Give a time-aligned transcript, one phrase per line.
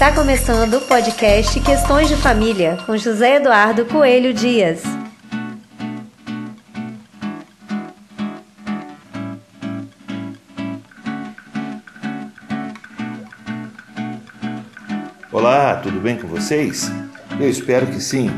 [0.00, 4.82] Está começando o podcast Questões de Família com José Eduardo Coelho Dias.
[15.30, 16.90] Olá, tudo bem com vocês?
[17.38, 18.30] Eu espero que sim.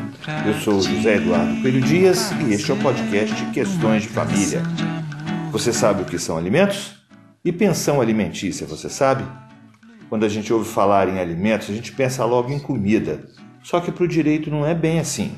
[0.45, 4.65] Eu sou José Eduardo Coelho Dias e este é o podcast Questões de Família.
[5.53, 6.97] Você sabe o que são alimentos?
[7.45, 9.23] E pensão alimentícia, você sabe?
[10.13, 13.25] Quando a gente ouve falar em alimentos, a gente pensa logo em comida.
[13.63, 15.35] Só que para o direito não é bem assim.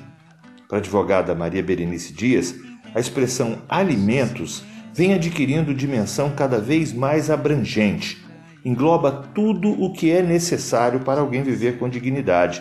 [0.68, 2.56] Para a advogada Maria Berenice Dias,
[2.92, 8.26] a expressão alimentos vem adquirindo dimensão cada vez mais abrangente.
[8.64, 12.60] Engloba tudo o que é necessário para alguém viver com dignidade.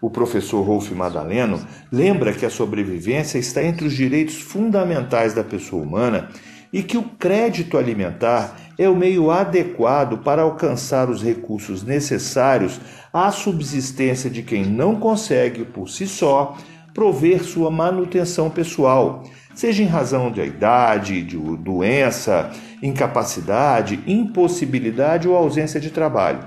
[0.00, 1.58] O professor Rolf Madaleno
[1.90, 6.28] lembra que a sobrevivência está entre os direitos fundamentais da pessoa humana
[6.72, 12.80] e que o crédito alimentar é o meio adequado para alcançar os recursos necessários
[13.12, 16.56] à subsistência de quem não consegue, por si só,
[16.92, 19.24] prover sua manutenção pessoal,
[19.54, 22.50] seja em razão da idade, de doença,
[22.82, 26.40] incapacidade, impossibilidade ou ausência de trabalho.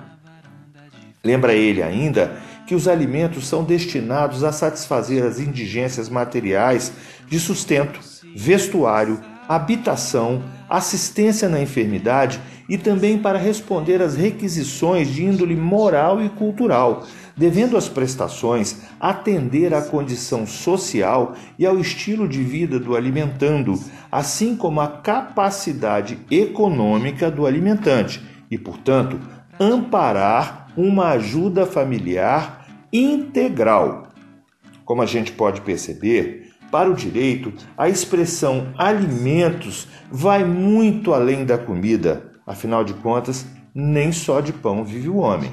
[1.23, 6.93] Lembra ele ainda que os alimentos são destinados a satisfazer as indigências materiais
[7.27, 7.99] de sustento,
[8.35, 9.19] vestuário,
[9.49, 17.07] habitação, assistência na enfermidade e também para responder às requisições de índole moral e cultural,
[17.35, 23.73] devendo as prestações atender à condição social e ao estilo de vida do alimentando,
[24.11, 29.19] assim como à capacidade econômica do alimentante e, portanto,
[29.59, 34.09] amparar uma ajuda familiar integral.
[34.85, 41.57] Como a gente pode perceber, para o direito, a expressão alimentos vai muito além da
[41.57, 45.51] comida, afinal de contas, nem só de pão vive o homem.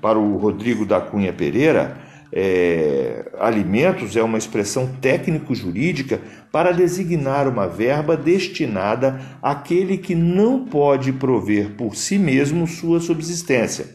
[0.00, 1.96] Para o Rodrigo da Cunha Pereira,
[2.32, 11.12] é, alimentos é uma expressão técnico-jurídica para designar uma verba destinada àquele que não pode
[11.12, 13.94] prover por si mesmo sua subsistência.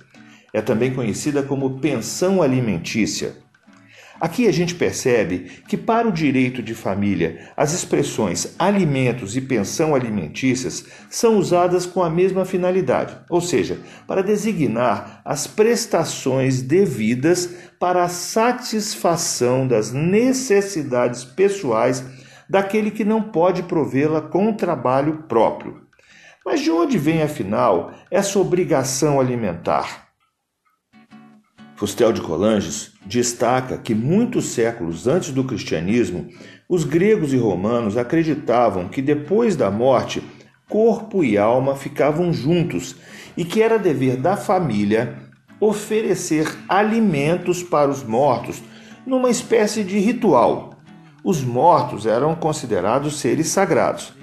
[0.53, 3.35] É também conhecida como pensão alimentícia.
[4.19, 9.94] Aqui a gente percebe que, para o direito de família, as expressões alimentos e pensão
[9.94, 18.03] alimentícias são usadas com a mesma finalidade, ou seja, para designar as prestações devidas para
[18.03, 22.03] a satisfação das necessidades pessoais
[22.49, 25.81] daquele que não pode provê-la com trabalho próprio.
[26.45, 30.06] Mas de onde vem, afinal, essa obrigação alimentar?
[31.77, 36.27] Fustel de Colanges destaca que muitos séculos antes do cristianismo,
[36.67, 40.23] os gregos e romanos acreditavam que depois da morte,
[40.67, 42.95] corpo e alma ficavam juntos
[43.37, 45.19] e que era dever da família
[45.59, 48.59] oferecer alimentos para os mortos
[49.05, 50.71] numa espécie de ritual.
[51.23, 54.13] Os mortos eram considerados seres sagrados.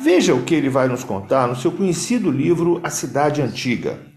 [0.00, 4.15] Veja o que ele vai nos contar no seu conhecido livro A Cidade Antiga.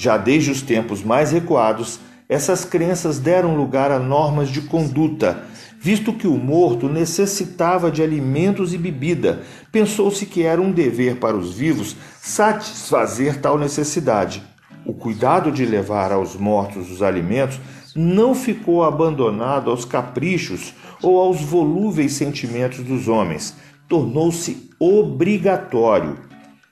[0.00, 5.44] Já desde os tempos mais recuados, essas crenças deram lugar a normas de conduta.
[5.78, 11.36] Visto que o morto necessitava de alimentos e bebida, pensou-se que era um dever para
[11.36, 14.42] os vivos satisfazer tal necessidade.
[14.86, 17.60] O cuidado de levar aos mortos os alimentos
[17.94, 20.72] não ficou abandonado aos caprichos
[21.02, 23.54] ou aos volúveis sentimentos dos homens,
[23.86, 26.16] tornou-se obrigatório.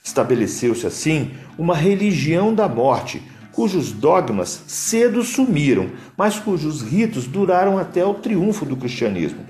[0.02, 3.20] Estabeleceu-se assim uma religião da morte,
[3.52, 9.40] cujos dogmas cedo sumiram, mas cujos ritos duraram até o triunfo do cristianismo.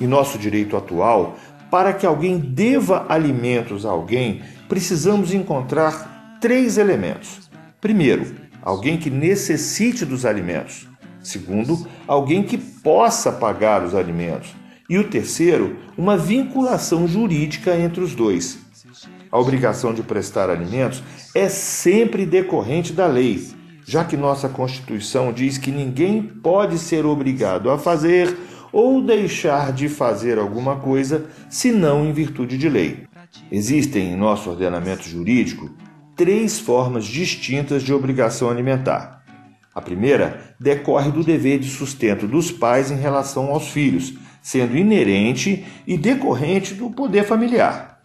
[0.00, 1.38] Em nosso direito atual,
[1.70, 7.48] para que alguém deva alimentos a alguém, precisamos encontrar três elementos.
[7.80, 10.88] Primeiro, alguém que necessite dos alimentos.
[11.22, 14.50] Segundo, alguém que possa pagar os alimentos.
[14.90, 18.58] E o terceiro, uma vinculação jurídica entre os dois
[19.30, 21.02] a obrigação de prestar alimentos
[21.34, 23.48] é sempre decorrente da lei,
[23.84, 28.36] já que nossa Constituição diz que ninguém pode ser obrigado a fazer
[28.72, 33.06] ou deixar de fazer alguma coisa senão em virtude de lei.
[33.50, 35.70] Existem em nosso ordenamento jurídico
[36.16, 39.22] três formas distintas de obrigação alimentar.
[39.74, 45.64] A primeira decorre do dever de sustento dos pais em relação aos filhos, sendo inerente
[45.86, 47.97] e decorrente do poder familiar.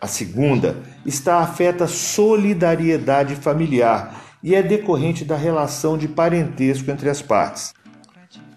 [0.00, 7.20] A segunda está afeta solidariedade familiar e é decorrente da relação de parentesco entre as
[7.20, 7.74] partes.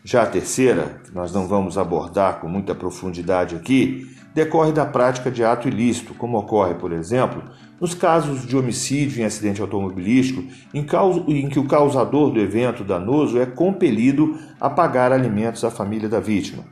[0.04, 5.32] Já a terceira, que nós não vamos abordar com muita profundidade aqui, decorre da prática
[5.32, 7.44] de ato ilícito, como ocorre, por exemplo,
[7.80, 10.86] nos casos de homicídio em acidente automobilístico, em,
[11.28, 16.20] em que o causador do evento danoso é compelido a pagar alimentos à família da
[16.20, 16.64] vítima.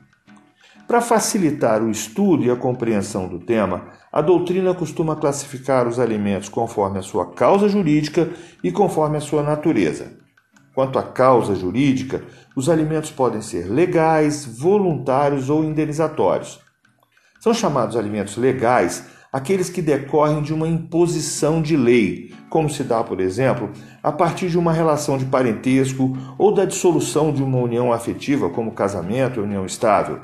[0.90, 6.50] Para facilitar o estudo e a compreensão do tema, a doutrina costuma classificar os alimentos
[6.50, 8.28] conforme a sua causa jurídica
[8.64, 10.14] e conforme a sua natureza.
[10.74, 12.24] Quanto à causa jurídica,
[12.56, 16.60] os alimentos podem ser legais, voluntários ou indenizatórios.
[17.40, 23.04] São chamados alimentos legais aqueles que decorrem de uma imposição de lei, como se dá,
[23.04, 23.70] por exemplo,
[24.02, 28.72] a partir de uma relação de parentesco ou da dissolução de uma união afetiva, como
[28.72, 30.20] casamento ou união estável.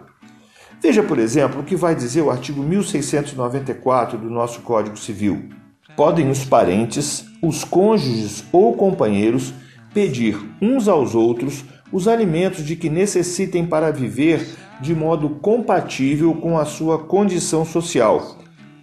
[0.86, 5.50] Veja, por exemplo, o que vai dizer o artigo 1694 do nosso Código Civil.
[5.98, 9.52] Podem os parentes, os cônjuges ou companheiros
[9.96, 14.48] pedir uns aos outros os alimentos de que necessitem para viver
[14.80, 18.38] de modo compatível com a sua condição social,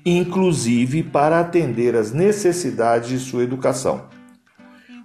[0.04, 4.06] inclusive para atender às necessidades de sua educação.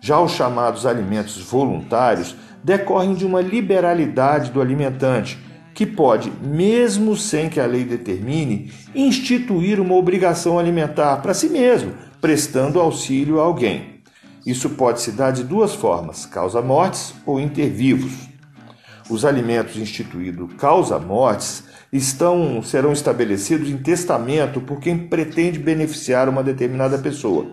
[0.01, 5.45] Já os chamados alimentos voluntários decorrem de uma liberalidade do alimentante
[5.77, 11.93] que pode, mesmo sem que a lei determine, instituir uma obrigação alimentar para si mesmo,
[12.19, 14.01] prestando auxílio a alguém.
[14.43, 18.11] Isso pode se dar de duas formas: causa-mortes ou intervivos.
[19.07, 26.97] Os alimentos instituídos causa-mortes estão serão estabelecidos em testamento por quem pretende beneficiar uma determinada
[26.97, 27.51] pessoa.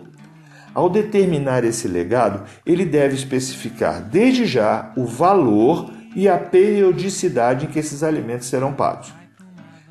[0.73, 7.69] Ao determinar esse legado, ele deve especificar desde já o valor e a periodicidade em
[7.69, 9.13] que esses alimentos serão pagos.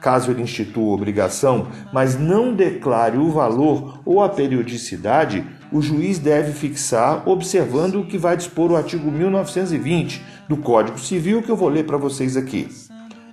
[0.00, 6.52] Caso ele institua obrigação, mas não declare o valor ou a periodicidade, o juiz deve
[6.52, 11.68] fixar observando o que vai dispor o artigo 1920 do Código Civil que eu vou
[11.68, 12.68] ler para vocês aqui.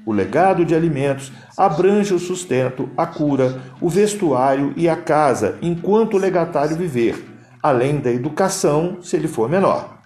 [0.06, 6.16] O legado de alimentos abrange o sustento, a cura, o vestuário e a casa enquanto
[6.16, 7.24] o legatário viver,
[7.62, 10.00] além da educação, se ele for menor.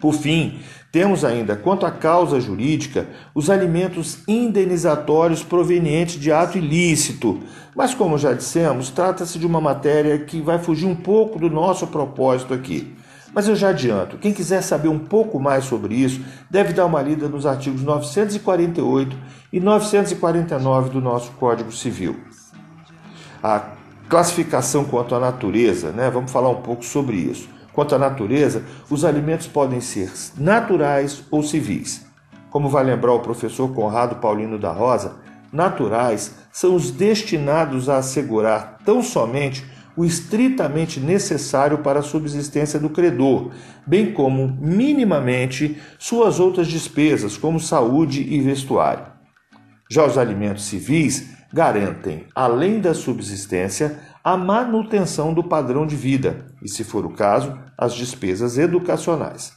[0.00, 0.60] Por fim,
[0.92, 7.40] temos ainda, quanto à causa jurídica, os alimentos indenizatórios provenientes de ato ilícito.
[7.76, 11.86] Mas, como já dissemos, trata-se de uma matéria que vai fugir um pouco do nosso
[11.86, 12.92] propósito aqui.
[13.32, 16.20] Mas eu já adianto, quem quiser saber um pouco mais sobre isso,
[16.50, 19.16] deve dar uma lida nos artigos 948
[19.52, 22.16] e 949 do nosso Código Civil.
[23.40, 23.62] A
[24.08, 26.10] classificação quanto à natureza, né?
[26.10, 27.48] Vamos falar um pouco sobre isso.
[27.72, 32.06] Quanto à natureza, os alimentos podem ser naturais ou civis.
[32.50, 35.16] Como vai lembrar o professor Conrado Paulino da Rosa,
[35.52, 39.64] naturais são os destinados a assegurar tão somente
[39.96, 43.50] o estritamente necessário para a subsistência do credor,
[43.86, 49.04] bem como minimamente suas outras despesas, como saúde e vestuário.
[49.90, 56.68] Já os alimentos civis garantem, além da subsistência, a manutenção do padrão de vida e,
[56.68, 59.52] se for o caso, as despesas educacionais.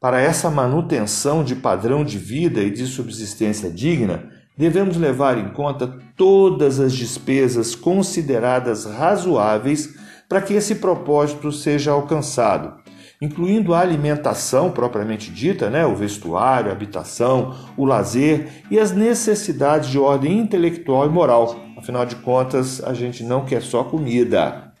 [0.00, 5.98] Para essa manutenção de padrão de vida e de subsistência digna, devemos levar em conta
[6.16, 9.94] todas as despesas consideradas razoáveis
[10.28, 12.74] para que esse propósito seja alcançado,
[13.20, 19.88] incluindo a alimentação propriamente dita, né, o vestuário, a habitação, o lazer e as necessidades
[19.88, 21.56] de ordem intelectual e moral.
[21.76, 24.72] Afinal de contas, a gente não quer só comida.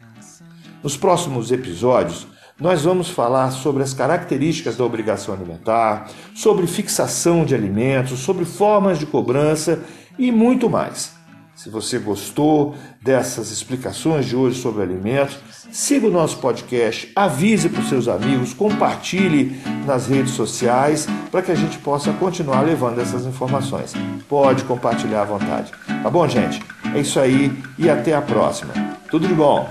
[0.82, 2.26] Nos próximos episódios,
[2.60, 8.98] nós vamos falar sobre as características da obrigação alimentar, sobre fixação de alimentos, sobre formas
[8.98, 9.82] de cobrança
[10.18, 11.15] e muito mais.
[11.56, 15.38] Se você gostou dessas explicações de hoje sobre alimentos,
[15.72, 21.50] siga o nosso podcast, avise para os seus amigos, compartilhe nas redes sociais para que
[21.50, 23.94] a gente possa continuar levando essas informações.
[24.28, 25.72] Pode compartilhar à vontade.
[26.02, 26.62] Tá bom, gente?
[26.94, 28.74] É isso aí e até a próxima.
[29.10, 29.66] Tudo de bom!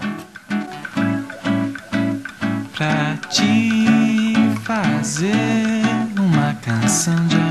[2.75, 5.32] Pra te fazer
[6.18, 7.45] uma canção de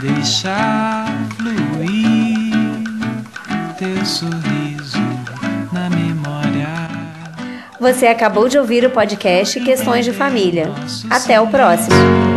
[0.00, 2.54] deixar fluir
[3.78, 4.98] teu sorriso
[5.72, 6.88] na memória.
[7.78, 10.70] Você acabou de ouvir o podcast Questões de Família.
[11.10, 12.29] Até o próximo.